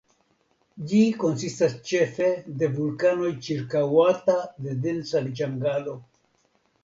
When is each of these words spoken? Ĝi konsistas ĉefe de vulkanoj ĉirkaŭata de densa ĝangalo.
Ĝi 0.91 0.99
konsistas 1.23 1.73
ĉefe 1.89 2.29
de 2.61 2.69
vulkanoj 2.79 3.29
ĉirkaŭata 3.47 4.37
de 4.67 4.75
densa 4.87 5.21
ĝangalo. 5.41 5.97